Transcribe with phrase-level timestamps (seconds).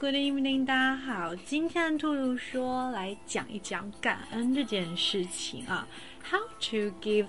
[0.00, 1.36] good evening，大家好。
[1.36, 5.86] 今天兔兔说来讲一讲感恩这件事情啊
[6.24, 7.26] ，How to give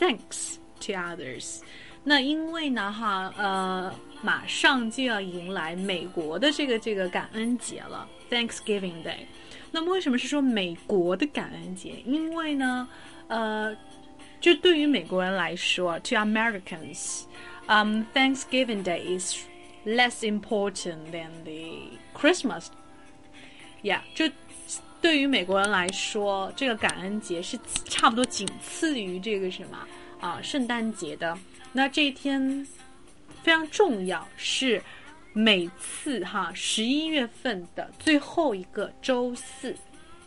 [0.00, 1.60] thanks to others。
[2.02, 9.26] 那因为呢，哈，呃，马上就要迎来美国的这个这个感恩节了，Thanksgiving Day。
[9.70, 12.02] 那么为什么是说美国的感恩节？
[12.06, 12.88] 因为呢，
[13.28, 13.76] 呃，
[14.40, 17.24] 就对于美国人来说，to Americans，
[17.66, 19.36] 嗯，Thanksgiving Day is
[19.84, 22.66] less important than the Christmas.
[23.82, 24.30] Yeah，就
[25.00, 29.86] 对于美国人来说，这个感恩节是差不多仅次于这个什么
[30.20, 31.38] 啊圣诞节的。
[31.72, 32.66] 那这一天
[33.42, 34.82] 非常重要，是
[35.32, 39.76] 每次哈十一月份的最后一个周四。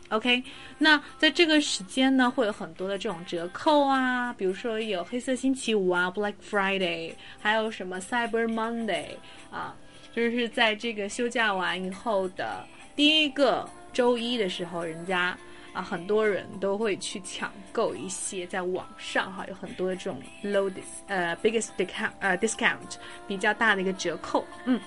[0.09, 0.41] OK，
[0.77, 9.17] 那在这个时间呢，会有很多的这种折扣啊，比如说有黑色星期五啊，Black Friday，还有什么 Cyber Monday
[9.51, 9.75] 啊，
[10.15, 15.37] 就是在这个休假完以后的第一个周一的时候，人家
[15.73, 20.71] 啊很多人都会去抢购一些在网上哈有很多的这种 low
[21.07, 22.95] 呃 biggest discount 呃 discount
[23.27, 24.79] 比较大的一个折扣，嗯。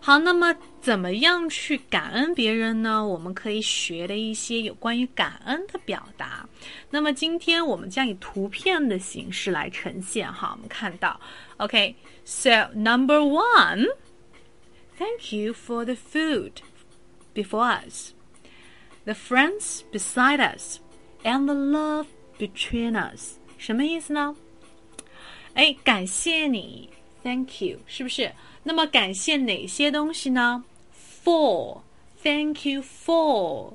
[0.00, 3.04] 好，那么怎么样去感恩别人呢？
[3.04, 6.48] 我们可以学的一些有关于感恩的表达。
[6.90, 10.32] 那么今天我们将以图片的形式来呈现。
[10.32, 11.20] 哈，我们看到
[11.56, 16.52] ，OK，so number one，thank you for the food
[17.34, 22.06] before us，the friends beside us，and the love
[22.38, 23.38] between us。
[23.58, 24.36] 什么意思呢？
[25.54, 26.88] 哎，感谢你
[27.22, 28.32] ，thank you，是不是？
[28.62, 30.64] 那么感谢哪些东西呢
[31.24, 33.74] ？For，thank you for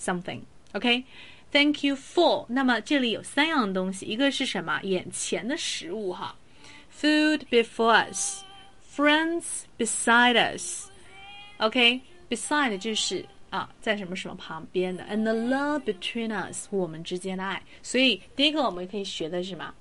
[0.00, 2.46] something，OK？Thank you for。
[2.48, 4.80] 那么这里有三样东西，一个是什么？
[4.82, 6.36] 眼前的食物哈
[7.00, 9.44] ，Food before us，Friends
[9.78, 10.58] beside
[11.58, 17.62] us，OK？Beside 就是啊，在什么什么旁边的，And the love between us，我们之间的爱。
[17.82, 19.72] 所以第一个我们可以学的是什么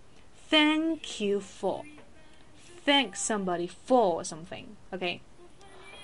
[0.50, 1.84] ？Thank you for。
[2.84, 4.65] thank somebody for something.
[4.91, 5.21] OK，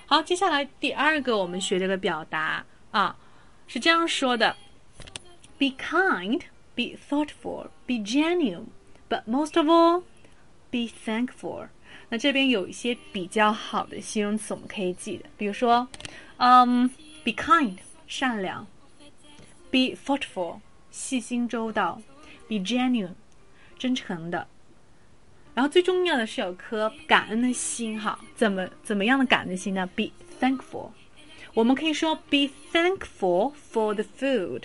[0.07, 3.17] 好，接下来第二个我们学这个表达啊，
[3.67, 4.57] 是这样说的：
[5.59, 6.43] Be kind,
[6.75, 8.67] be thoughtful, be genuine,
[9.09, 10.03] but most of all,
[10.71, 11.69] be thankful.
[12.09, 15.89] 那这边有一些比较好的形容词我们可以记的，比如说，
[16.37, 16.89] 嗯，
[17.25, 18.67] be kind，善良；
[19.71, 22.01] be thoughtful，细心周到；
[22.49, 23.15] be genuine，
[23.77, 24.47] 真诚的。
[25.54, 30.92] 然后最重要的是有颗感恩的心，哈，怎么怎么样的感恩的心呢？Be thankful，
[31.54, 34.64] 我们可以说 Be thankful for the food，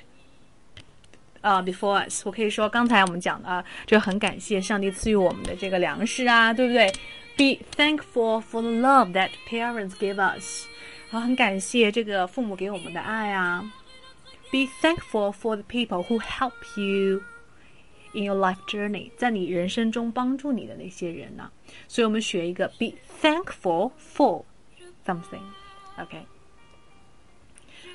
[1.41, 2.25] 啊，before us。
[2.25, 6.93] 我可以说刚才我们讲的啊，就很感谢上帝赐予我们的这个粮食啊，对不对
[7.37, 10.67] ？Be thankful for the love that parents give us，
[11.11, 13.73] 啊，很感谢这个父母给我们的爱啊。
[14.53, 17.23] Be thankful for the people who help you。
[18.16, 21.50] in your life journey，在你人生中帮助你的那些人呢？
[21.88, 24.44] 所以我们学一个 be thankful for
[25.06, 26.26] something。OK，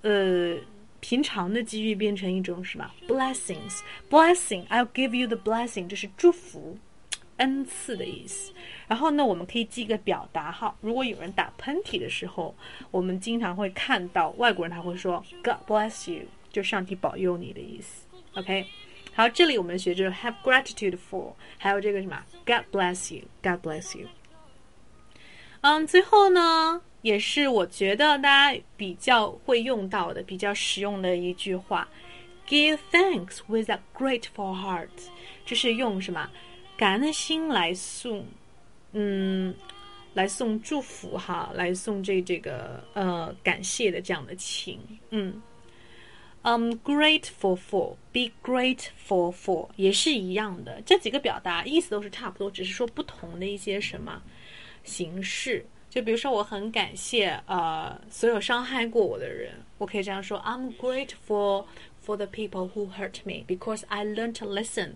[0.03, 0.57] 呃。
[0.99, 3.79] 平常的机遇变成一种什么 blessings
[4.09, 6.77] blessing I'll give you the blessing 这是祝福
[7.37, 8.51] 恩赐的意思。
[8.87, 10.75] 然后呢，我们可以记一个表达哈。
[10.81, 12.53] 如果有人打喷嚏的时候，
[12.91, 18.05] 我们经常会看到外国人他会说 God bless you，就上帝保佑你的意思。
[18.33, 18.65] OK，
[19.13, 24.07] 好，这里我们学着 have gratitude for，还有这个什么 God bless you，God bless you。
[25.61, 31.87] 嗯，最后呢，也是我觉得大家比较会用到的、比较实用的一句话
[32.47, 34.89] ：“Give thanks with a grateful heart。”
[35.45, 36.29] 就是用什么
[36.77, 38.25] 感恩的心来送，
[38.93, 39.55] 嗯，
[40.13, 44.79] 来送祝福哈，来送这这个呃感谢的这样的情，
[45.09, 45.41] 嗯。
[46.41, 54.23] I'm grateful for, be grateful for 也是一样的，这几个表达意思都是差不多，只是说不同的一些什么
[54.85, 55.65] 形式。
[55.89, 61.65] 就比如说，我很感谢呃所有伤害过我的人，我可以这样说：I'm grateful
[62.05, 64.91] for the people who hurt me because I learned a lesson。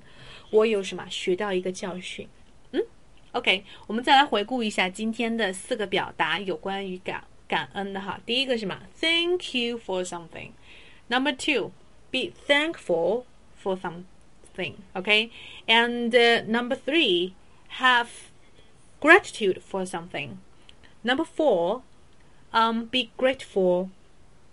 [0.52, 2.28] 我有什么学到一个教训？
[2.74, 2.84] 嗯
[3.32, 8.20] ，OK，我们再来回顾一下今天的四个表达有关于感感恩的哈。
[8.24, 10.52] 第一个什么？Thank you for something。
[11.08, 11.72] Number two,
[12.12, 13.24] be thankful
[13.62, 14.76] for something.
[14.94, 16.12] OK，and
[16.46, 17.34] number three,
[17.80, 18.10] have
[19.02, 20.38] gratitude for something.
[21.03, 21.83] Number four,
[22.53, 23.89] um, be grateful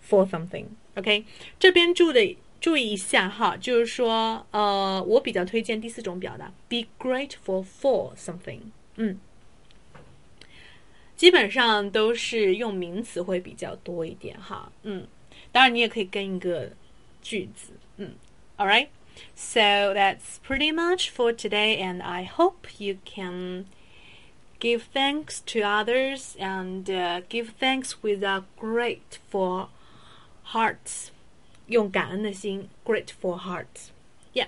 [0.07, 0.65] for something.
[0.95, 1.25] OK，
[1.59, 8.59] 这边注的注意一下哈，就是说，呃，我比较推荐第四种表达，be grateful for something。
[8.95, 9.19] 嗯，
[11.15, 14.71] 基本上都是用名词会比较多一点哈。
[14.83, 15.07] 嗯。
[15.51, 16.71] 当然，你也可以跟一个
[17.21, 18.13] 句子，嗯，
[18.57, 18.87] All right.
[19.35, 23.65] So that's pretty much for today, and I hope you can
[24.59, 29.67] give thanks to others and uh, give thanks with a grateful
[30.53, 31.09] heart.
[31.67, 33.89] 用感恩的心，grateful heart.
[34.33, 34.47] Yeah.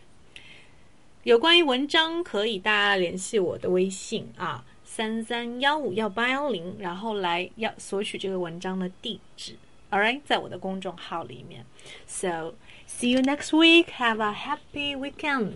[1.24, 9.56] 有关于文章，可以大家联系我的微信啊，三三幺五幺八幺零，然后来要索取这个文章的地址。
[9.90, 11.66] Alright，在我的公众号里面。
[12.06, 12.56] So
[12.88, 13.88] see you next week.
[13.98, 15.54] Have a happy weekend.